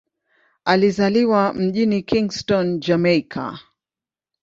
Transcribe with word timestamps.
Alizaliwa 0.65 1.53
mjini 1.53 2.01
Kingston, 2.03 2.79
Jamaika. 2.79 3.59